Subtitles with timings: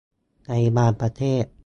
[0.47, 1.43] ในบางประเทศ